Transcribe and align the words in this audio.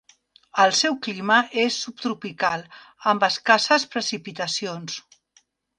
El 0.63 0.71
seu 0.77 0.95
clima 1.07 1.37
és 1.65 1.77
subtropical, 1.83 2.67
amb 3.13 3.27
escasses 3.31 3.87
precipitacions. 3.97 5.03